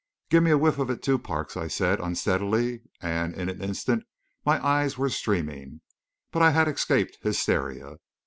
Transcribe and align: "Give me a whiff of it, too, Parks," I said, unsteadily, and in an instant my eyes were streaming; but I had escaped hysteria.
"Give 0.31 0.41
me 0.41 0.49
a 0.49 0.57
whiff 0.57 0.79
of 0.79 0.89
it, 0.89 1.03
too, 1.03 1.19
Parks," 1.19 1.55
I 1.55 1.67
said, 1.67 1.99
unsteadily, 1.99 2.81
and 3.01 3.35
in 3.35 3.49
an 3.49 3.61
instant 3.61 4.01
my 4.43 4.57
eyes 4.65 4.97
were 4.97 5.09
streaming; 5.11 5.81
but 6.31 6.41
I 6.41 6.49
had 6.49 6.67
escaped 6.67 7.19
hysteria. 7.21 7.97